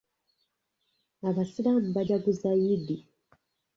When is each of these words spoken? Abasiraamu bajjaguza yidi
Abasiraamu 1.27 1.89
bajjaguza 1.95 2.49
yidi 2.61 2.95